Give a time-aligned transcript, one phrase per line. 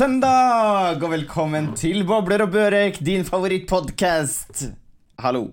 [0.00, 4.62] Søndag, og velkommen til Bobler og Børek, din favorittpodkast.
[5.20, 5.50] Hallo.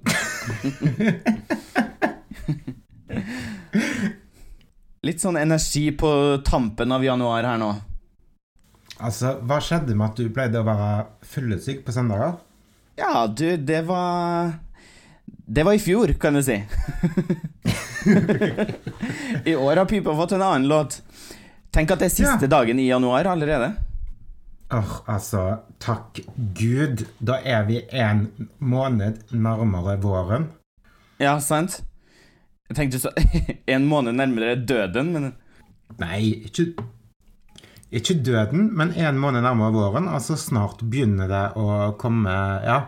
[5.04, 6.12] Litt sånn energi på
[6.48, 7.74] tampen av januar her nå.
[9.04, 10.94] Altså, Hva skjedde med at du pleide å være
[11.28, 12.38] fyllesyk på søndager?
[13.02, 14.54] Ja, du, det var
[15.28, 16.56] Det var i fjor, kan du si.
[19.52, 21.02] I år har pipa fått en annen låt.
[21.76, 22.54] Tenk at det er siste Ja.
[22.56, 23.74] dagen i januar allerede.
[24.74, 25.42] Åh, altså,
[25.80, 27.06] takk Gud.
[27.24, 28.26] Da er vi en
[28.60, 30.50] måned nærmere våren.
[31.24, 31.80] Ja, sant?
[32.68, 33.14] Jeg tenkte så
[33.74, 35.30] En måned nærmere døden, men
[36.02, 36.74] Nei, ikke
[37.96, 40.12] Ikke døden, men en måned nærmere våren.
[40.12, 42.36] Altså, snart begynner det å komme
[42.68, 42.82] Ja.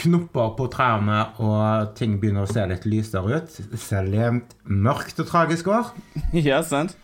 [0.00, 3.56] Knopper på trærne, og ting begynner å se litt lysere ut.
[3.78, 5.92] Selv i et mørkt og tragisk år.
[6.34, 6.96] Ja, sant?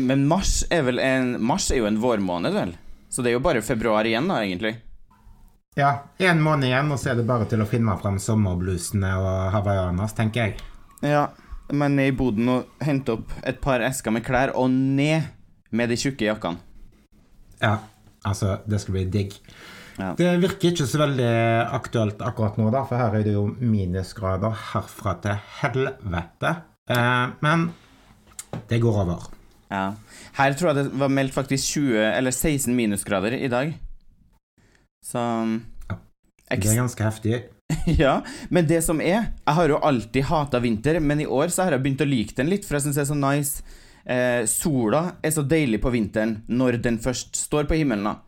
[0.00, 2.72] Men mars er vel en Mars er jo en vårmåned, vel?
[3.12, 4.78] Så det er jo bare februar igjen, da, egentlig.
[5.76, 9.52] Ja, en måned igjen, og så er det bare til å finne frem sommerblusene og
[9.52, 10.54] hawaiianas, tenker jeg.
[11.04, 11.26] Ja,
[11.72, 15.28] men ned i boden og hente opp et par esker med klær, og ned
[15.72, 16.60] med de tjukke jakkene.
[17.60, 17.76] Ja,
[18.28, 19.36] altså, det skal bli digg.
[20.00, 20.14] Ja.
[20.16, 21.30] Det virker ikke så veldig
[21.76, 26.56] aktuelt akkurat nå, da, for her er det jo minusgrader herfra til helvete.
[26.88, 27.68] Eh, men
[28.72, 29.28] det går over.
[29.72, 29.94] Ja.
[30.36, 33.72] Her tror jeg det var meldt faktisk 20 eller 16 minusgrader i dag.
[35.04, 35.96] Så Ja,
[36.48, 37.42] Det er ganske heftig.
[38.02, 41.64] Ja, men det som er Jeg har jo alltid hata vinter, men i år så
[41.64, 43.62] har jeg begynt å like den litt, for jeg syns det er så nice.
[44.02, 48.18] Eh, sola er så deilig på vinteren når den først står på himmelen, da.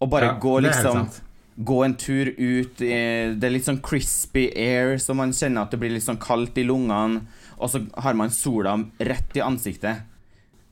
[0.00, 1.06] Og bare Ja, gå liksom.
[1.54, 5.70] Gå en tur ut eh, Det er litt sånn crispy air, så man kjenner at
[5.70, 7.22] det blir litt sånn kaldt i lungene,
[7.54, 10.02] og så har man sola rett i ansiktet.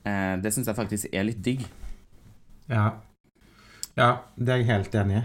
[0.05, 1.63] Eh, det syns jeg faktisk er litt digg.
[2.71, 2.89] Ja.
[3.99, 5.23] ja, det er jeg helt enig i.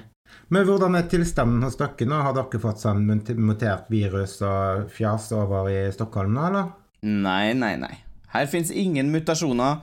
[0.53, 2.19] Men hvordan er tilstanden hos dere nå?
[2.25, 6.72] Har dere fått sånn mutert virus og fjas over i Stockholm nå, eller?
[7.06, 7.94] Nei, nei, nei.
[8.34, 9.78] Her fins ingen mutasjoner,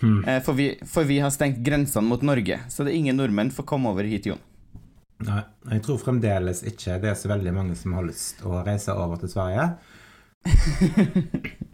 [0.00, 0.24] Hmm.
[0.26, 2.58] eh, for, vi, for vi har stengt grensene mot Norge.
[2.68, 4.40] Så det er ingen nordmenn får komme over hit, Jon.
[5.24, 5.38] Nei,
[5.70, 9.22] jeg tror fremdeles ikke det er så veldig mange som har lyst å reise over
[9.22, 9.68] til Sverige.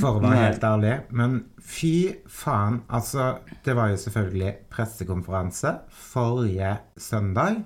[0.00, 0.94] For å være helt ærlig.
[1.14, 1.94] Men fy
[2.30, 7.62] faen, altså Det var jo selvfølgelig pressekonferanse forrige søndag.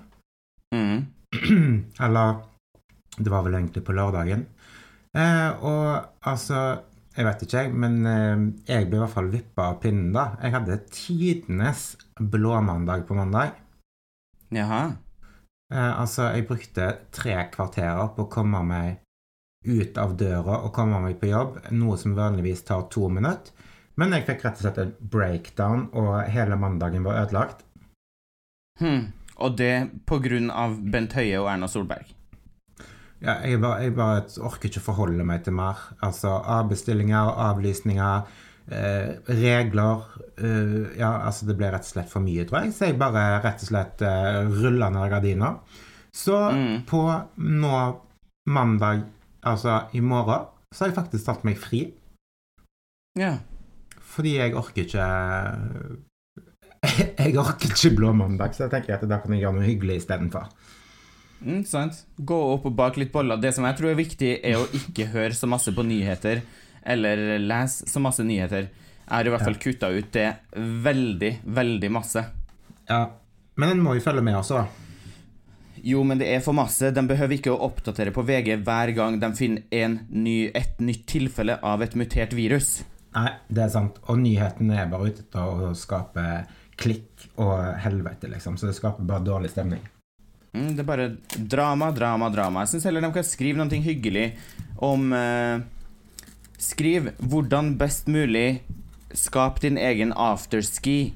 [0.75, 1.07] Mm.
[2.05, 2.39] Eller
[3.19, 4.45] det var vel egentlig på lørdagen.
[5.17, 6.85] Eh, og altså
[7.17, 10.29] Jeg vet ikke, jeg, men eh, jeg ble i hvert fall vippa av pinnen da.
[10.39, 11.81] Jeg hadde tidenes
[12.15, 13.57] blåmandag på mandag.
[14.55, 14.83] Jaha.
[15.73, 19.01] Eh, altså, jeg brukte tre kvarterer på å komme meg
[19.67, 23.51] ut av døra og komme meg på jobb, noe som vanligvis tar to minutter.
[23.99, 27.65] Men jeg fikk rett og slett en breakdown, og hele mandagen var ødelagt.
[28.79, 29.09] Hmm.
[29.39, 32.07] Og det på grunn av Bent Høie og Erna Solberg.
[33.19, 35.81] Ja, jeg, bare, jeg bare orker ikke forholde meg til mer.
[36.05, 38.29] Altså avbestillinger, avlysninger,
[38.71, 40.05] eh, regler
[40.39, 42.75] eh, Ja, altså det ble rett og slett for mye, tror jeg.
[42.77, 45.59] Så jeg bare rett og slett eh, rulla ned gardiner.
[46.15, 46.85] Så Mm.
[46.87, 47.03] på
[47.37, 47.75] nå
[48.47, 49.03] mandag,
[49.45, 51.85] altså i morgen, så har jeg faktisk tatt meg fri.
[53.19, 53.37] Ja.
[54.09, 55.07] Fordi jeg orker ikke
[57.19, 60.01] Jeg orker ikke blå mandag, så jeg tenker at da kan jeg gjøre noe hyggelig
[60.03, 60.47] istedenfor.
[61.39, 62.03] Mm, sant.
[62.17, 63.39] Gå opp og bak litt boller.
[63.39, 66.43] Det som jeg tror er viktig, er å ikke høre så masse på nyheter,
[66.83, 68.69] eller lese så masse nyheter.
[69.09, 70.27] Jeg har i hvert fall kutta ut det
[70.85, 72.23] veldig, veldig masse.
[72.89, 73.07] Ja.
[73.59, 74.88] Men en må jo følge med også, da.
[75.83, 76.91] Jo, men det er for masse.
[76.95, 81.05] De behøver ikke å oppdatere på VG hver gang de finner en ny, et nytt
[81.09, 82.79] tilfelle av et mutert virus.
[83.15, 83.97] Nei, det er sant.
[84.07, 86.25] Og nyhetene er bare ute etter å skape
[86.79, 88.57] klikk og helvete, liksom.
[88.59, 89.81] Så det skaper bare dårlig stemning.
[90.53, 92.63] Mm, det er bare drama, drama, drama.
[92.65, 94.31] Jeg syns heller de kan skrive noe hyggelig
[94.77, 95.59] om eh,
[96.59, 98.61] Skriv 'hvordan best mulig
[99.15, 101.13] skap din egen afterski'.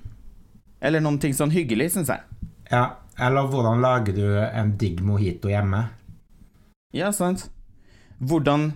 [0.81, 2.21] Eller noe sånn hyggelig, syns jeg.
[2.71, 5.85] Ja, eller hvordan lager du en digg mojito hjemme?
[6.93, 7.47] Ja, sant.
[8.23, 8.71] Hvordan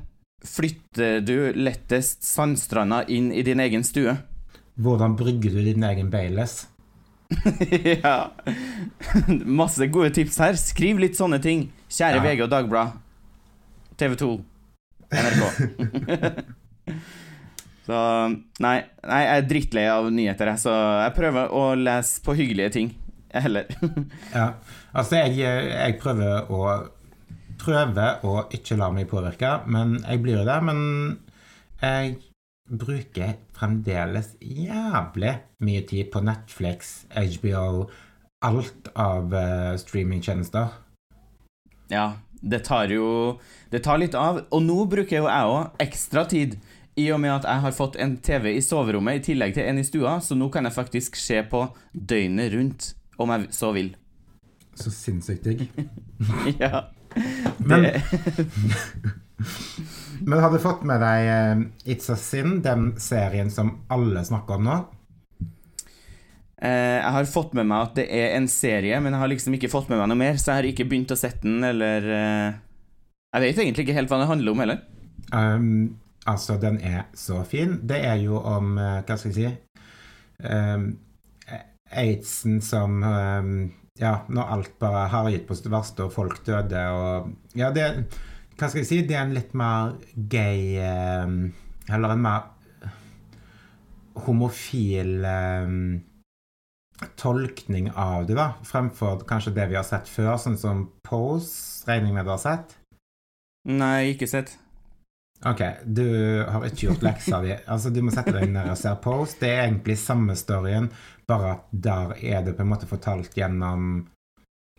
[0.45, 4.17] flytter du lettest sandstranda inn i din egen stue?
[4.77, 6.67] Hvordan brygger du din egen Baileys?
[8.03, 8.31] ja.
[9.45, 10.57] Masse gode tips her.
[10.59, 11.67] Skriv litt sånne ting.
[11.89, 12.25] Kjære Ja.
[12.27, 12.93] VG og Dagblad.
[13.97, 14.29] TV 2.
[15.17, 15.43] NRK.
[17.87, 17.99] så
[18.61, 20.73] nei, nei, jeg er drittlei av nyheter, jeg, så
[21.05, 22.91] jeg prøver å lese på hyggelige ting.
[23.33, 23.67] Heller.
[24.37, 24.51] Ja,
[24.93, 25.39] altså jeg,
[25.71, 26.61] jeg prøver å
[27.57, 30.57] Prøver å ikke la meg påvirke, men jeg blir jo det.
[30.61, 30.81] Men
[31.81, 32.11] jeg
[32.69, 35.31] bruker fremdeles jævlig
[35.65, 37.87] mye tid på Netflix, HBO,
[38.45, 40.69] alt av uh, streamingtjenester.
[41.89, 43.39] Ja, det tar jo
[43.71, 44.43] Det tar litt av.
[44.53, 46.59] Og nå bruker jo jeg òg ekstra tid,
[46.97, 49.77] i og med at jeg har fått en TV i soverommet i tillegg til en
[49.77, 52.87] i stua, så nå kan jeg faktisk se på døgnet rundt,
[53.17, 53.93] om jeg så vil.
[54.77, 55.65] Så sinnssykt digg.
[56.63, 56.87] ja.
[57.57, 57.85] Men,
[60.27, 64.59] men har du fått med deg eh, It's a Sin, den serien som alle snakker
[64.59, 64.77] om nå?
[66.61, 69.57] eh, jeg har fått med meg at det er en serie, men jeg har liksom
[69.57, 72.11] ikke fått med meg noe mer, så jeg har ikke begynt å sette den, eller
[72.19, 72.59] eh,
[73.35, 74.83] Jeg vet egentlig ikke helt hva det handler om heller.
[75.33, 77.79] Um, altså, den er så fin.
[77.83, 79.49] Det er jo om Hva skal jeg si
[80.47, 80.85] um,
[81.91, 83.53] Aidsen som um,
[83.97, 87.87] Ja, når alt bare har gitt på sitt verste, og folk døde og Ja, det
[88.57, 89.01] Hva skal jeg si?
[89.07, 90.77] Det er en litt mer gay
[91.25, 91.39] um,
[91.89, 92.53] Eller en mer
[94.27, 95.81] homofil um,
[97.21, 102.09] tolkning av det, da, fremfor kanskje det vi har sett før, sånn som Pose, regner
[102.09, 102.73] jeg med du har sett?
[103.69, 104.55] Nei, ikke sett.
[105.45, 107.51] Ok, du har ikke gjort leksa di.
[107.69, 109.39] Altså, du må sette deg ned og se Post.
[109.43, 110.89] Det er egentlig samme storyen,
[111.29, 114.07] bare at der er det på en måte fortalt gjennom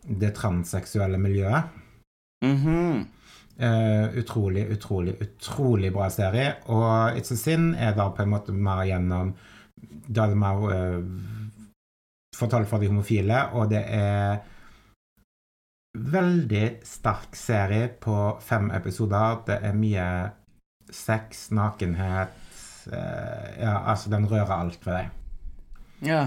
[0.02, 1.70] det transseksuelle miljøet.
[2.44, 3.06] Mm -hmm.
[3.62, 6.54] uh, utrolig, utrolig, utrolig bra serie.
[6.66, 9.34] Og It's a Sin er da på en måte mer gjennom
[10.08, 11.04] Da er det mer uh,
[12.36, 14.38] fortalt for de homofile, og det er
[15.98, 19.42] veldig sterk serie på fem episoder.
[19.46, 20.30] Det er mye
[20.94, 22.34] sex, nakenhet
[22.92, 25.08] eh, Ja, altså, den rører alt ved deg.
[26.08, 26.22] Ja.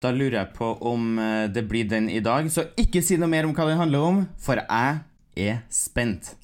[0.00, 3.28] Da lurer jeg på om eh, det blir den i dag, så ikke si noe
[3.30, 5.00] mer om hva den handler om, for jeg
[5.36, 6.34] er spent.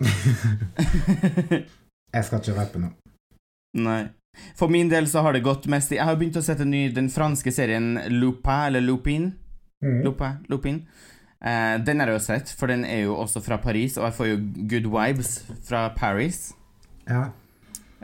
[2.14, 2.94] Jeg skal ikke røpe noe.
[3.74, 4.04] Nei.
[4.58, 6.88] For min del så har det gått mest i Jeg har begynt å sette ny
[6.94, 9.32] den franske serien Lupin, eller Lupin.
[9.82, 10.80] Lupin, Lupin.
[11.44, 14.16] Eh, den har jeg jo sett, for den er jo også fra Paris, og jeg
[14.16, 14.36] får jo
[14.70, 15.32] good vibes
[15.66, 16.46] fra Paris.
[17.08, 17.26] Ja.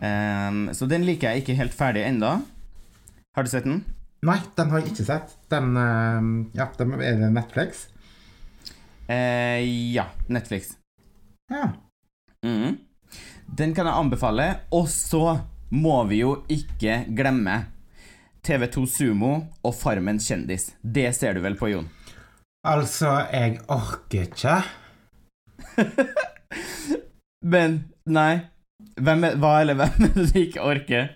[0.00, 2.38] Um, så den liker jeg ikke helt ferdig enda
[3.36, 3.82] Har du sett den?
[4.24, 5.34] Nei, den har jeg ikke sett.
[5.52, 6.20] Den uh,
[6.56, 7.86] Ja, den er det Netflix?
[9.08, 9.60] Uh,
[9.92, 10.74] ja, Netflix.
[11.52, 11.72] Ja.
[12.44, 12.78] Mm.
[13.56, 14.48] Den kan jeg anbefale.
[14.72, 15.40] Og så
[15.72, 17.62] må vi jo ikke glemme
[18.46, 19.32] TV2 Sumo
[19.64, 20.70] og Farmen kjendis.
[20.80, 21.88] Det ser du vel på, Jon?
[22.66, 24.56] Altså, jeg orker ikke.
[27.52, 28.40] Men nei.
[29.00, 31.08] Hvem er, hva eller hvem er det du ikke orker?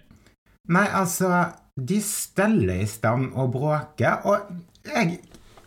[0.72, 1.28] Nei, altså
[1.76, 5.18] De steller i stand og bråker, og jeg,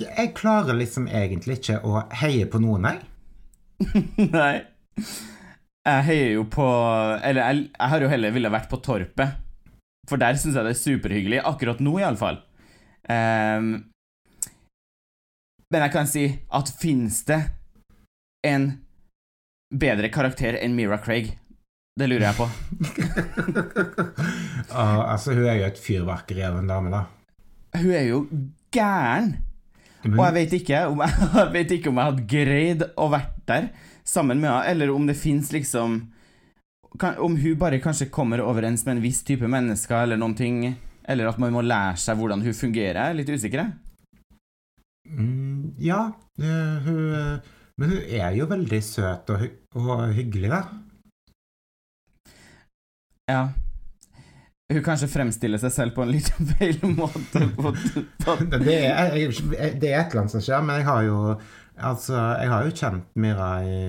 [0.01, 3.03] jeg klarer liksom egentlig ikke å heie på noen, jeg.
[4.37, 4.55] nei.
[5.87, 6.65] Jeg heier jo på
[7.23, 9.37] Eller jeg, jeg har jo heller ville vært på Torpet.
[10.09, 11.43] For der syns jeg det er superhyggelig.
[11.45, 12.39] Akkurat nå, iallfall.
[13.11, 13.69] Um,
[15.73, 16.25] men jeg kan si
[16.55, 17.41] at fins det
[18.47, 18.69] en
[19.73, 21.33] bedre karakter enn Mira Craig?
[21.97, 22.45] Det lurer jeg på.
[24.69, 27.03] uh, altså, hun er jo et fyrverkeri av en dame, da.
[27.77, 28.19] Hun er jo
[28.73, 29.33] gæren!
[30.07, 33.39] Og jeg vet ikke om jeg, jeg, vet ikke om jeg hadde greid å vært
[33.49, 33.71] der
[34.07, 35.99] sammen med henne, eller om det fins liksom
[37.01, 40.61] kan, Om hun bare kanskje kommer overens med en viss type mennesker, eller noen ting
[41.03, 43.01] Eller at man må lære seg hvordan hun fungerer.
[43.01, 43.67] Jeg er litt usikker.
[45.07, 49.43] Mm, ja, eh, hun eh, Men hun er jo veldig søt og,
[49.77, 50.61] og hyggelig, da.
[53.29, 53.41] Ja.
[54.73, 57.45] Hun kanskje fremstiller seg selv på en litt feil måte.
[58.65, 61.21] Det er, det er et eller annet som skjer, men jeg har jo
[61.77, 63.81] Altså, jeg har jo kjent Mira i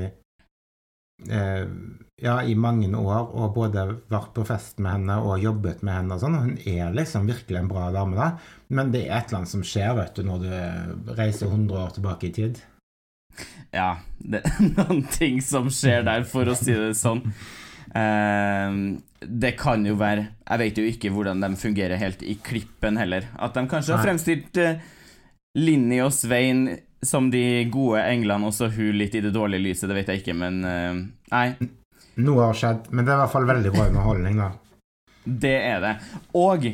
[1.18, 6.16] Ja, i mange år, og både vært på fest med henne og jobbet med henne
[6.16, 8.28] og sånn, hun er liksom virkelig en bra dame, da.
[8.75, 11.94] Men det er et eller annet som skjer, vet du, når du reiser 100 år
[11.94, 12.60] tilbake i tid.
[13.75, 17.22] Ja, det er noen ting som skjer der, for å si det sånn.
[17.96, 22.98] Ehm, det kan jo være Jeg vet jo ikke hvordan de fungerer helt i klippen
[23.00, 23.30] heller.
[23.38, 24.82] At de kanskje har fremstilt uh,
[25.58, 26.66] Linni og Svein
[27.02, 30.23] som de gode englene, og så hun litt i det dårlige lyset, det vet jeg
[30.23, 31.00] ikke, men eh,
[31.35, 31.69] Nei,
[32.19, 34.49] Noe har skjedd, men det er i hvert fall veldig bra underholdning, da.
[35.25, 35.93] det er det.
[36.35, 36.67] Og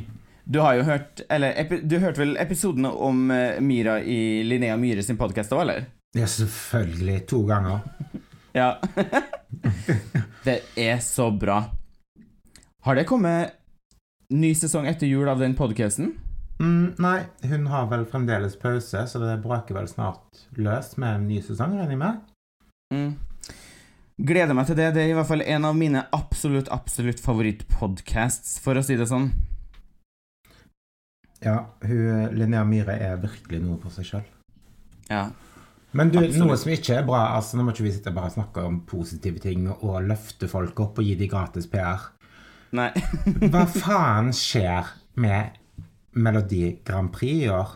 [0.44, 4.76] du har jo hørt Eller epi, du hørte vel episoden om eh, Mira i Linnea
[4.80, 5.86] Myhre sin podkast òg, eller?
[6.16, 7.26] Ja, selvfølgelig.
[7.32, 7.80] To ganger.
[8.54, 8.76] Ja.
[10.44, 11.56] det er så bra.
[12.86, 13.56] Har det kommet
[14.30, 16.12] ny sesong etter jul av den podkasten?
[16.62, 17.18] Mm, nei,
[17.50, 21.74] hun har vel fremdeles pause, så det braker vel snart løs med en ny sesong,
[21.80, 22.20] regner jeg med.
[22.94, 23.54] Mm.
[24.24, 24.92] Gleder meg til det.
[24.94, 29.08] Det er i hvert fall en av mine absolutt, absolutt favorittpodcasts, for å si det
[29.10, 29.32] sånn.
[31.44, 34.28] Ja, hun, Linnea Myhre er virkelig noe for seg sjøl.
[35.10, 35.26] Ja.
[35.94, 36.40] Men du, Absolutt.
[36.40, 38.80] noe som ikke er bra altså Nå må ikke vi sitte og bare snakke om
[38.88, 42.08] positive ting og løfte folk opp og gi dem gratis PR.
[42.74, 42.88] Nei.
[43.52, 44.90] Hva faen skjer
[45.22, 45.60] med
[46.14, 47.72] Melodi Grand Prix i år?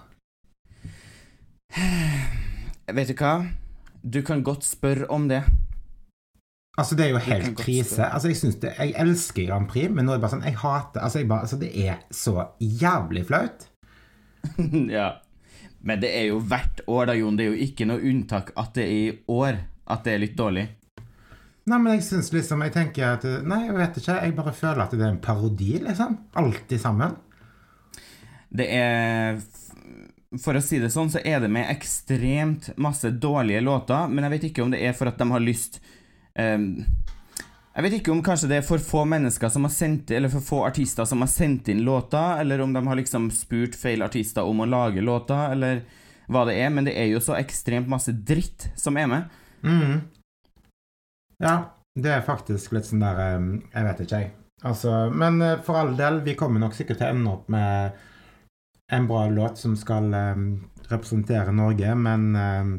[2.98, 3.32] Vet du hva?
[4.02, 5.42] Du kan godt spørre om det.
[6.78, 8.06] Altså, det er jo helt krise.
[8.06, 10.60] Altså, jeg synes det, jeg elsker Grand Prix, men nå er det bare sånn Jeg
[10.60, 13.66] hater Altså, jeg bare, altså det er så jævlig flaut.
[14.98, 15.08] ja.
[15.82, 17.38] Men det er jo hvert år, da, Jon.
[17.38, 20.38] Det er jo ikke noe unntak at det er i år at det er litt
[20.38, 20.68] dårlig.
[21.68, 24.20] Nei, men jeg syns liksom Jeg tenker at Nei, jeg vet ikke.
[24.24, 26.14] Jeg bare føler at det er en parodi, liksom.
[26.38, 27.18] Alltid sammen.
[28.48, 29.40] Det er
[30.44, 34.34] For å si det sånn, så er det med ekstremt masse dårlige låter, men jeg
[34.34, 35.78] vet ikke om det er for at de har lyst
[36.36, 36.66] um,
[37.76, 40.44] Jeg vet ikke om kanskje det er for få mennesker som har sendt Eller for
[40.44, 44.44] få artister som har sendt inn låter, eller om de har liksom spurt feil artister
[44.44, 45.84] om å lage låter, eller
[46.28, 49.36] hva det er, men det er jo så ekstremt masse dritt som er med.
[49.64, 50.02] Mm.
[51.40, 51.54] Ja,
[51.96, 54.34] det er faktisk litt sånn der eh, Jeg vet ikke, jeg.
[54.68, 58.04] Altså, men eh, for all del, vi kommer nok sikkert til å ende opp med
[58.92, 60.36] en bra låt som skal eh,
[60.88, 62.70] representere Norge, men eh,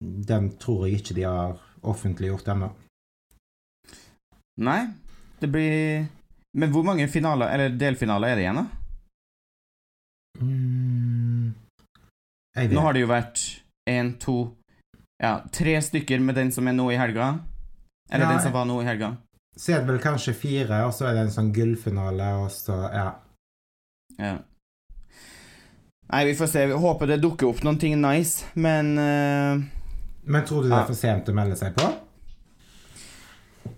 [0.00, 2.70] den tror jeg ikke de har offentliggjort ennå.
[4.64, 4.80] Nei,
[5.40, 6.06] det blir
[6.54, 8.66] Men hvor mange finaler, eller delfinaler er det igjen, da?
[10.40, 11.54] Mm.
[12.54, 12.76] Jeg vet.
[12.76, 13.42] Nå har det jo vært
[13.90, 14.36] én, to
[15.22, 17.40] Ja, tre stykker med den som er nå i helga.
[18.10, 19.16] Eller Ja, den som var nå i helga.
[19.56, 22.78] Så er det vel kanskje fire, og så er det en sånn gullfinale, og så
[22.94, 23.08] Ja.
[24.18, 24.38] Ja.
[26.12, 26.66] Nei, vi får se.
[26.66, 29.62] Vi håper det dukker opp noen ting nice, men uh,
[30.24, 31.88] Men tror du det er for sent å melde seg på?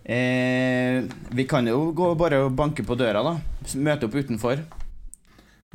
[0.05, 3.37] eh, Vi kan jo gå bare og banke på døra, da.
[3.79, 4.65] Møte opp utenfor.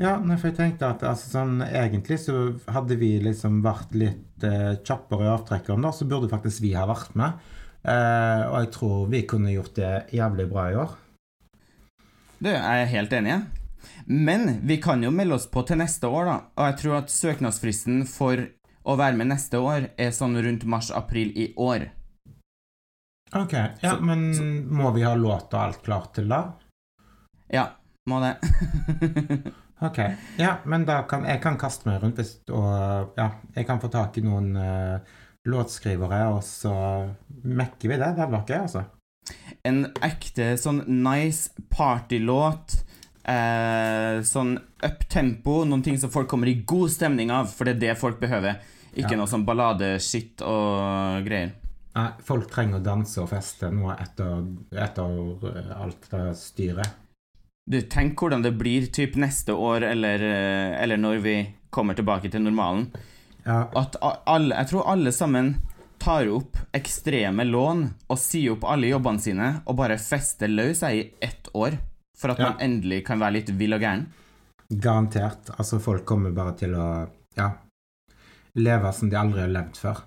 [0.01, 2.35] Ja, for jeg tenkte at altså, sånn, egentlig så
[2.71, 6.87] hadde vi liksom vært litt eh, kjappere i avtrekkeren, da, så burde faktisk vi ha
[6.89, 7.37] vært med.
[7.83, 10.95] Eh, og jeg tror vi kunne gjort det jævlig bra i år.
[12.41, 13.35] Du, jeg er helt enig.
[13.35, 13.60] jeg.
[14.05, 16.37] Men vi kan jo melde oss på til neste år, da.
[16.57, 18.45] Og jeg tror at søknadsfristen for
[18.85, 21.89] å være med neste år er sånn rundt mars-april i år.
[23.35, 26.53] Ok, ja, Så- men så- må vi ha låt og alt klart til da?
[27.51, 27.69] Ja,
[28.09, 28.35] må det.
[29.81, 29.97] Ok,
[30.37, 33.89] ja, men da kan jeg kan kaste meg rundt hvis, og ja, jeg kan få
[33.89, 34.99] tak i noen uh,
[35.49, 37.09] låtskrivere, og så
[37.43, 38.11] mekker vi det.
[38.13, 38.83] Det hadde vært gøy, altså.
[39.65, 42.83] en ekte sånn nice partylåt.
[43.23, 47.81] Eh, sånn up-tempo, noen ting som folk kommer i god stemning av, for det er
[47.85, 48.57] det folk behøver.
[48.95, 49.17] Ikke Ja.
[49.17, 51.51] noe sånn balladeskitt og greier.
[51.95, 56.89] Nei, folk trenger å danse og feste nå etter, etter alt det styret.
[57.69, 61.35] Du, tenk hvordan det blir typ neste år, eller, eh, eller når vi
[61.69, 62.91] kommer tilbake til normalen.
[63.45, 63.95] Ja, At
[64.27, 65.55] alle, jeg tror alle sammen
[65.99, 71.11] tar opp ekstreme lån og sier opp alle jobbene sine og bare fester løs i
[71.21, 71.77] ett år.
[72.21, 72.49] For at Ja.
[72.51, 74.05] man endelig kan være litt vill og gæren.
[74.69, 75.49] Garantert.
[75.57, 77.49] Altså, folk kommer bare til å ja,
[78.55, 80.03] leve som de aldri har levd før.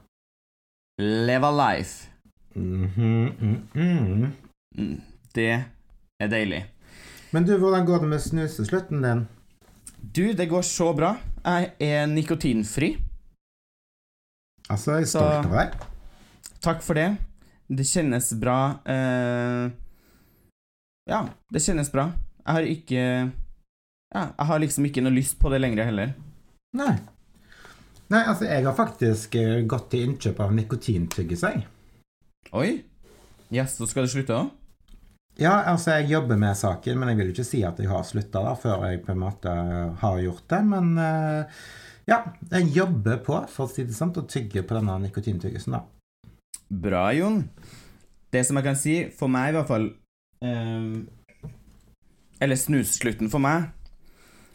[1.00, 2.08] Leve life.
[2.54, 4.32] Mm mm, mm.
[4.74, 5.00] -hmm.
[5.34, 5.64] Det
[6.20, 6.64] er deilig.
[7.32, 9.26] Men du, hvordan går det med snuseslutten din?
[10.14, 11.16] Du, det går så bra.
[11.44, 12.96] Jeg er nikotinfri.
[14.70, 15.72] Altså, jeg er Så- stolt av deg.
[16.60, 17.16] Takk for det.
[17.68, 18.78] Det kjennes bra.
[18.86, 19.70] Eh,
[21.10, 22.10] ja, det kjennes bra.
[22.44, 23.02] Jeg har ikke
[24.14, 26.14] Ja, jeg har liksom ikke noe lyst på det lenger heller.
[26.76, 26.94] Nei.
[28.12, 31.64] Nei, altså, jeg har faktisk eh, gått til innkjøp av nikotintyggis, jeg.
[32.54, 32.68] Oi.
[33.54, 34.52] Yes, så skal du slutte òg?
[35.40, 38.04] Ja, altså, jeg jobber med saken, men jeg vil jo ikke si at jeg har
[38.06, 39.54] slutta før jeg på en måte
[40.02, 40.60] har gjort det.
[40.68, 41.64] Men eh,
[42.10, 42.20] ja,
[42.52, 45.82] jeg jobber på, for å si det sånn, og tygger på denne nikotintyggisen, da.
[46.68, 47.42] Bra, Jon.
[48.30, 49.90] Det som jeg kan si, for meg i hvert fall
[50.44, 51.48] eh,
[52.44, 53.70] Eller snusslutten for meg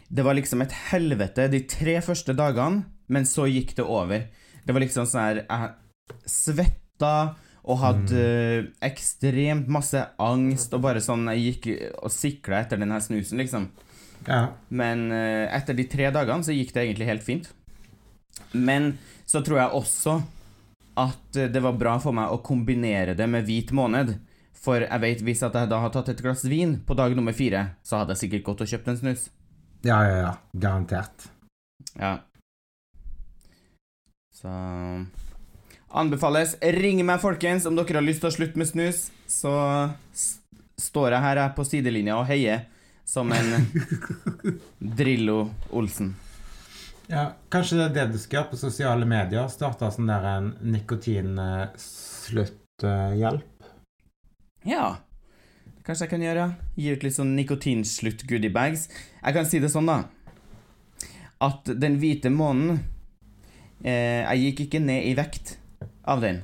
[0.08, 4.26] Det var liksom et helvete de tre første dagene, men så gikk det over.
[4.64, 7.14] Det var liksom sånn her Jeg svetta
[7.60, 8.68] og hadde mm.
[8.88, 11.70] ekstremt masse angst og bare sånn Jeg gikk
[12.00, 13.68] og sikla etter den her snusen, liksom.
[14.26, 14.46] Ja.
[14.68, 17.50] Men eh, etter de tre dagene så gikk det egentlig helt fint.
[18.52, 18.94] Men
[19.28, 20.16] så tror jeg også
[21.00, 24.16] at det var bra for meg å kombinere det med hvit måned.
[24.60, 27.62] For jeg vet hvis jeg da har tatt et glass vin på dag nummer fire,
[27.82, 29.22] så hadde jeg sikkert gått og kjøpt en snus.
[29.86, 30.32] ja, ja, ja.
[30.52, 31.30] Garantert.
[31.96, 32.18] Ja.
[34.36, 34.50] Så
[35.90, 36.54] Anbefales.
[36.62, 39.10] Ring meg, folkens, om dere har lyst til å slutte med snus.
[39.26, 39.52] Så
[40.80, 42.58] står jeg her jeg på sidelinja og heier
[43.04, 43.66] som en
[45.00, 46.14] Drillo Olsen.
[47.10, 49.48] Ja, kanskje det er det du skal gjøre på sosiale medier?
[49.50, 53.59] Starte sånn der en nikotinslutt-hjelp?
[54.68, 55.00] Ja.
[55.86, 58.88] Kanskje jeg kan gjøre Gi ut litt sånn nikotinslutt-goodiebags.
[59.22, 60.02] Jeg kan si det sånn, da.
[61.40, 62.82] At den hvite månen
[63.82, 65.56] eh, Jeg gikk ikke ned i vekt
[66.04, 66.42] av den.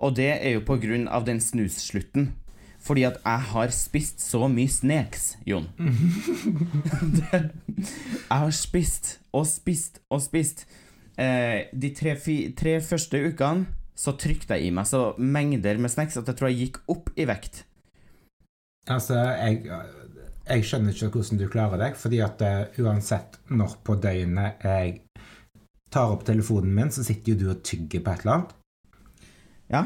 [0.00, 2.32] Og det er jo på grunn av den snusslutten.
[2.80, 5.66] Fordi at jeg har spist så mye sneks, Jon.
[5.76, 7.40] det,
[8.30, 10.64] jeg har spist og spist og spist.
[11.20, 12.16] Eh, de tre,
[12.56, 13.68] tre første ukene
[14.00, 17.10] så trykte jeg i meg så mengder med snacks at jeg tror jeg gikk opp
[17.20, 17.64] i vekt.
[18.88, 19.66] Altså, jeg,
[20.48, 25.02] jeg skjønner ikke hvordan du klarer deg, fordi at uh, uansett når på døgnet jeg
[25.92, 28.56] tar opp telefonen min, så sitter jo du og tygger på et eller annet.
[29.70, 29.82] Ja,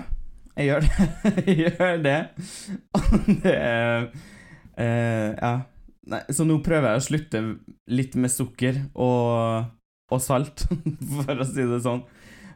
[0.54, 1.06] jeg gjør det.
[1.48, 2.18] jeg gjør det.
[3.50, 4.10] Er
[4.78, 5.54] eh, Ja.
[6.04, 7.40] Nei, så nå prøver jeg å slutte
[7.88, 9.70] litt med sukker og,
[10.12, 10.66] og salt,
[11.24, 12.02] for å si det sånn.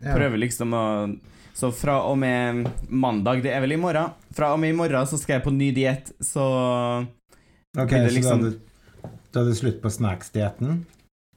[0.04, 0.82] Prøver liksom å
[1.58, 5.08] Så fra og med mandag, det er vel i morgen Fra og med i morgen
[5.10, 6.44] så skal jeg på ny diett, så
[7.76, 8.44] Ok, det liksom...
[8.44, 10.78] så liksom- da er det, da er det slutt på snacks-dietten?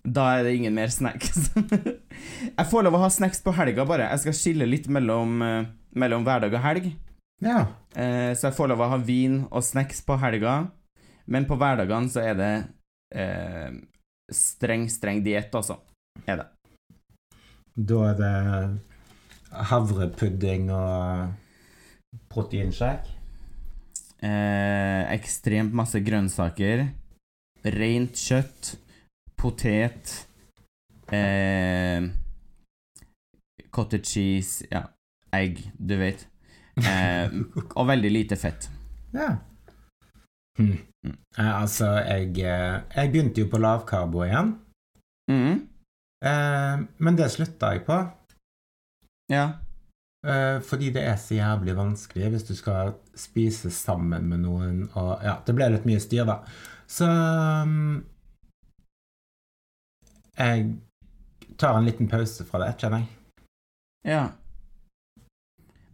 [0.04, 1.52] da er det ingen mer snacks.
[2.58, 4.08] jeg får lov å ha snacks på helga, bare.
[4.10, 6.88] Jeg skal skille litt mellom, eh, mellom hverdag og helg.
[7.46, 7.68] Ja.
[7.94, 10.56] Eh, så jeg får lov å ha vin og snacks på helga,
[11.30, 12.52] men på hverdagene så er det
[13.14, 13.70] eh,
[14.34, 15.78] streng, streng diett, altså.
[16.26, 16.48] Er det.
[17.78, 18.34] Da er det
[19.52, 21.34] havrepudding og
[22.32, 23.18] proteinshake.
[24.22, 26.84] Eh, ekstremt masse grønnsaker,
[27.66, 28.76] rent kjøtt,
[29.42, 30.12] potet,
[31.12, 32.06] eh,
[33.74, 34.84] cottage cheese, ja,
[35.34, 36.28] egg, du vet.
[36.78, 37.34] Eh,
[37.76, 38.70] og veldig lite fett.
[39.14, 39.34] Ja.
[40.60, 40.78] Hm.
[41.08, 44.56] Eh, altså, jeg, eh, jeg begynte jo på lavkarbo igjen,
[45.32, 45.68] Mm.
[46.26, 47.98] eh, men det slutta jeg på.
[49.32, 49.46] Ja.
[50.28, 55.24] Eh, fordi det er så jævlig vanskelig hvis du skal spise sammen med noen og
[55.26, 56.36] Ja, det ble litt mye styr, da.
[56.86, 58.04] Så um,
[60.38, 60.68] Jeg
[61.58, 63.10] tar en liten pause fra det, kjenner jeg.
[64.12, 64.22] Ja.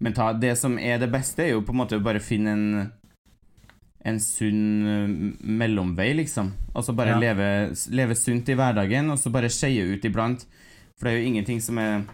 [0.04, 2.54] Men ta, det som er det beste, er jo på en måte å bare finne
[2.58, 2.68] en
[4.08, 5.10] en sunn eh,
[5.44, 6.54] mellomvei, liksom.
[6.74, 7.20] Altså bare Ja.
[7.20, 10.46] leve, leve sunt i hverdagen, og så bare skeie ut iblant.
[10.98, 12.06] For det er jo ingenting som er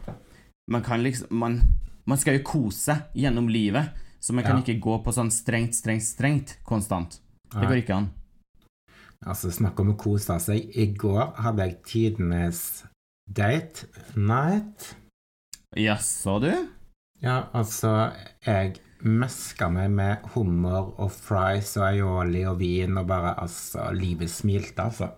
[0.72, 1.62] Man kan liksom Man,
[2.06, 4.64] man skal jo kose gjennom livet, så man kan Ja.
[4.64, 7.20] ikke gå på sånn strengt, strengt, strengt konstant.
[7.52, 8.10] Det går ikke an.
[9.26, 10.76] Altså, snakk om å kose seg.
[10.76, 12.84] I går hadde jeg tidenes
[13.32, 14.96] date night.
[15.76, 16.52] Jaså, du?
[17.22, 18.12] Ja, altså,
[18.46, 24.30] jeg meska meg med hummer og fries og aioli og vin, og bare, altså, livet
[24.30, 25.12] smilte, altså.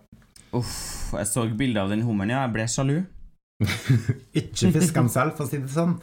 [0.54, 2.44] Uff, jeg så bilde av den hummeren, ja.
[2.46, 3.06] Jeg ble sjalu.
[4.40, 5.96] Ikke fisk den selv, for å si det sånn.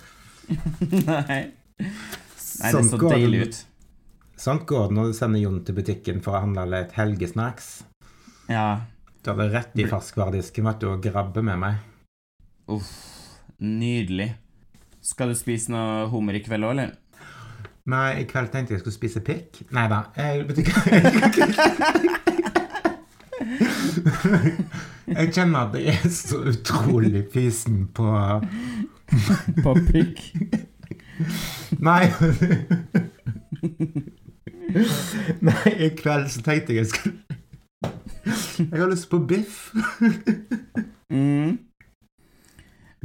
[1.07, 1.43] Nei.
[1.83, 3.61] Nei, det så sånn deilig ut.
[4.43, 7.69] Sånt går det når du sender Jon til butikken for å handle litt helgesnacks.
[8.51, 8.67] Ja.
[9.23, 11.85] Da er det rett i ferskvaredisken vet du, og grabbe med meg.
[12.73, 12.91] Uff,
[13.63, 14.33] nydelig.
[15.03, 16.97] Skal du spise noe hummer i kveld òg, eller?
[17.93, 19.65] Nei, i kveld tenkte jeg skulle spise pikk.
[19.75, 20.05] Nei da.
[20.19, 20.47] Jeg
[25.13, 28.07] Jeg kjenner at jeg er så utrolig fisen på
[29.63, 30.23] På pikk.
[31.85, 32.07] Nei.
[35.43, 37.19] Nei, i kveld så tenkte jeg jeg skulle
[38.71, 39.73] Jeg har lyst på biff.
[41.13, 41.59] Mm.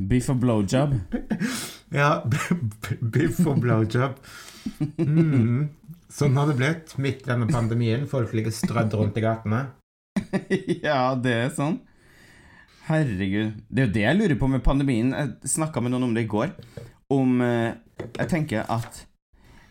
[0.08, 0.94] Biff og blowjob.
[1.92, 2.22] Ja,
[3.02, 4.20] biff og blowjob.
[5.02, 5.70] Mm.
[6.14, 8.06] Sånn har det blitt midt i denne pandemien.
[8.08, 9.66] Folk ligger strødd rundt i gatene.
[10.88, 11.80] ja, det er sånn.
[12.88, 13.58] Herregud.
[13.68, 15.12] Det er jo det jeg lurer på med pandemien.
[15.12, 16.54] Jeg snakka med noen om det i går.
[17.12, 17.74] Om eh,
[18.20, 19.04] Jeg tenker at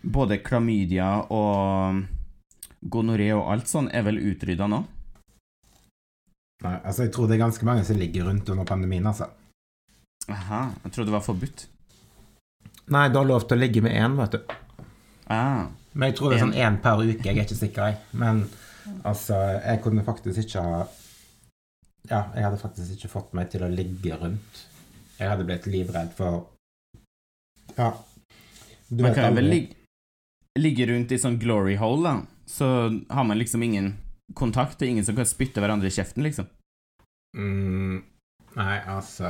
[0.02, 2.02] både klamydia og
[2.92, 4.82] gonoré og alt sånn er vel utrydda nå?
[6.64, 9.28] Nei, altså Jeg tror det er ganske mange som ligger rundt under pandemien, altså.
[10.32, 11.66] Aha, jeg trodde det var forbudt.
[12.94, 14.54] Nei, du har lov til å ligge med én, vet du.
[15.32, 15.66] Ah.
[15.96, 17.24] Men jeg tror det er sånn én per uke.
[17.24, 18.16] Jeg er ikke sikker, jeg.
[18.20, 18.44] Men
[19.04, 20.80] altså, jeg kunne faktisk ikke ha
[22.06, 24.60] Ja, jeg hadde faktisk ikke fått meg til å ligge rundt.
[25.18, 26.46] Jeg hadde blitt livredd for
[27.76, 27.92] Ja.
[28.88, 29.74] Du Man vet kan vel ligge,
[30.58, 32.16] ligge rundt i sånn glory hole, da.
[32.46, 32.66] Så
[33.10, 33.96] har man liksom ingen
[34.34, 34.78] kontakt.
[34.78, 36.46] Det er ingen som kan spytte hverandre i kjeften, liksom.
[37.36, 38.04] Mm,
[38.54, 39.28] nei, altså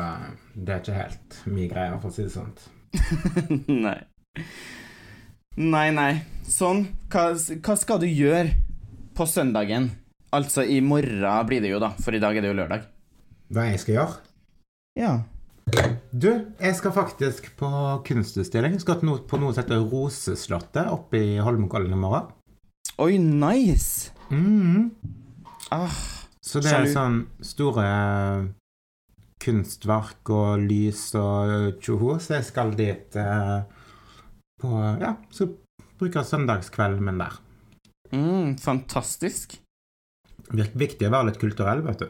[0.55, 2.53] Det er ikke helt min greie, for å si det sånn.
[3.87, 3.99] nei.
[5.57, 6.13] Nei, nei.
[6.45, 6.85] Sånn.
[7.09, 8.53] Hva, hva skal du gjøre
[9.17, 9.91] på søndagen?
[10.37, 12.85] Altså, i morgen blir det jo, da, for i dag er det jo lørdag.
[13.55, 14.17] Hva jeg skal gjøre?
[14.99, 15.13] Ja.
[16.13, 16.29] Du,
[16.61, 17.69] jeg skal faktisk på
[18.07, 18.77] kunstutstilling.
[18.83, 22.29] Skal til noe, på noe som heter Roseslottet oppe i Holmenkollen i morgen.
[23.03, 24.13] Oi, nice!
[24.31, 24.91] Mm.
[25.75, 25.97] Ah,
[26.41, 27.87] Så det er sånn store
[29.43, 33.59] kunstverk og lys og tjoho, så jeg skal dit eh,
[34.63, 34.71] på
[35.03, 35.51] Ja, så
[36.01, 37.37] bruker søndagskvelden min der.
[38.13, 39.57] Mm, fantastisk.
[40.53, 42.09] Virker viktig å være litt kulturell, vet du.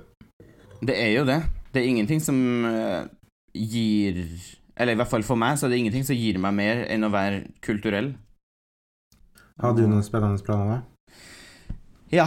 [0.87, 1.39] Det er jo det.
[1.73, 2.37] Det er ingenting som
[2.69, 3.07] eh,
[3.57, 4.19] gir
[4.77, 7.05] Eller i hvert fall for meg, så er det ingenting som gir meg mer enn
[7.07, 8.11] å være kulturell.
[9.57, 10.83] Har du noen spennende planer?
[10.83, 10.83] da?
[12.13, 12.27] Ja.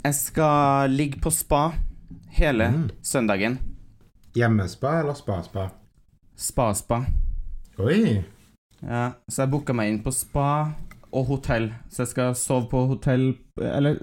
[0.00, 1.74] Jeg skal ligge på spa
[2.32, 2.86] hele Mm.
[3.04, 3.58] søndagen.
[4.34, 5.66] Hjemmespa eller spa-spa?
[6.36, 7.02] Spa-spa.
[7.78, 8.24] Oi!
[8.80, 10.72] Ja, så jeg booka meg inn på spa
[11.12, 11.70] og hotell.
[11.90, 13.98] Så jeg skal sove på hotell Eller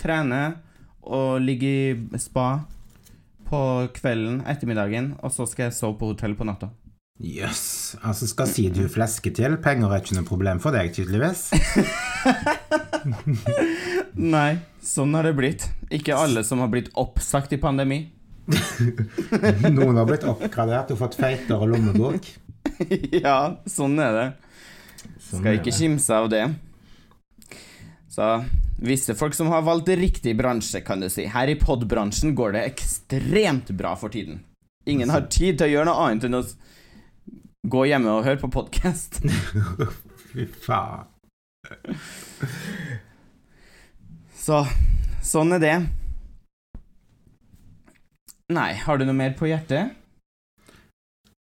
[0.00, 0.42] trene
[1.00, 2.60] og ligge i spa
[3.50, 3.60] på
[3.96, 6.68] kvelden, ettermiddagen, og så skal jeg sove på hotell på natta.
[7.20, 7.40] Jøss.
[7.40, 7.96] Yes.
[8.06, 9.56] Altså, skal si du flesker til.
[9.60, 11.50] Penger er ikke noe problem for deg, tydeligvis.
[14.36, 15.66] Nei, sånn har det blitt.
[15.92, 18.04] Ikke alle som har blitt oppsagt i pandemi.
[19.76, 22.28] Noen har blitt oppgradert og fått feitere lommebok.
[23.24, 24.28] ja, sånn er det.
[25.20, 26.44] Sånn Skal ikke kimse av det.
[28.10, 28.28] Så
[28.80, 31.26] visse folk som har valgt riktig bransje, kan du si.
[31.30, 34.42] Her i podbransjen går det ekstremt bra for tiden.
[34.88, 36.44] Ingen har tid til å gjøre noe annet enn å
[37.70, 39.20] gå hjemme og høre på podkast.
[40.30, 41.06] Fy faen.
[44.40, 44.62] Så
[45.22, 45.74] sånn er det.
[48.50, 49.92] Nei, har du noe mer på hjertet?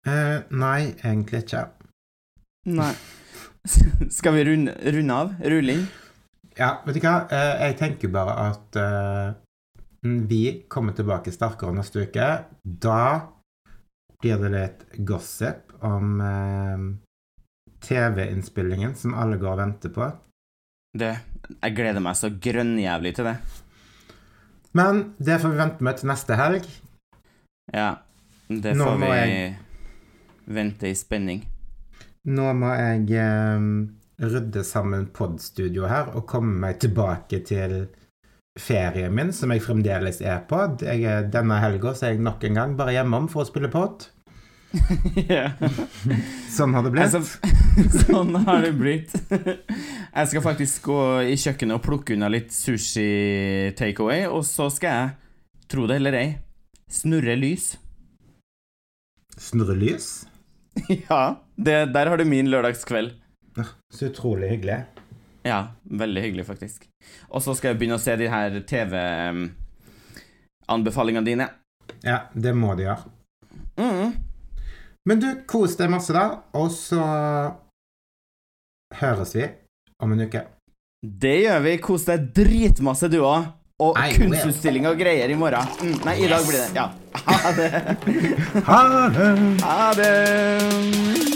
[0.08, 1.68] Uh, nei, egentlig ikke.
[2.70, 2.94] Nei.
[4.18, 5.34] Skal vi runde, runde av?
[5.44, 5.86] Rulle inn?
[6.56, 7.16] Ja, vet du hva?
[7.34, 9.34] Eh, jeg tenker bare at eh,
[10.30, 12.28] vi kommer tilbake sterkere neste uke.
[12.64, 13.00] Da
[14.22, 16.86] blir det litt gossip om eh,
[17.86, 20.08] TV-innspillingen som alle går og venter på.
[20.96, 21.12] Det,
[21.60, 23.36] jeg gleder meg så grønnjævlig til det.
[24.76, 26.70] Men det får vi vente med til neste helg.
[27.74, 27.90] Ja.
[28.48, 29.56] Det får vi jeg-
[30.46, 31.42] vente i spenning.
[32.26, 33.68] Nå må jeg eh,
[34.26, 37.84] rydde sammen podstudioet her og komme meg tilbake til
[38.60, 40.62] ferien min, som jeg fremdeles er på.
[40.82, 44.08] Jeg, er- denne helga er jeg nok en gang bare hjemom for å spille pod.
[46.56, 47.06] Sånn har det blitt.
[47.06, 47.22] Altså,
[48.08, 49.14] sånn har det blitt.
[50.16, 54.94] Jeg skal faktisk gå i kjøkkenet og plukke unna litt sushi takeaway, og så skal
[54.96, 55.10] jeg,
[55.72, 56.28] tro det eller ei,
[56.92, 57.74] snurre lys.
[59.36, 60.08] Snurre lys.
[60.88, 63.14] Ja, det, der har du min lørdagskveld.
[63.94, 64.82] Så utrolig hyggelig.
[65.46, 66.90] Ja, veldig hyggelig, faktisk.
[67.30, 71.48] Og så skal jeg begynne å se de her TV-anbefalingene dine.
[72.04, 73.04] Ja, det må de gjøre.
[73.78, 74.14] Mm.
[75.06, 76.30] Men du, kos deg masse, da.
[76.58, 77.04] Og så
[79.00, 79.46] høres vi
[80.02, 80.42] om en uke.
[81.06, 81.78] Det gjør vi.
[81.86, 83.42] Kos deg dritmasse, du òg.
[83.86, 85.68] Og kunstutstilling og greier i morgen.
[85.84, 86.88] Mm, nei, i dag blir det Ja.
[87.26, 87.70] Ha det.
[88.66, 89.00] Ha det!
[89.62, 91.35] Ha det.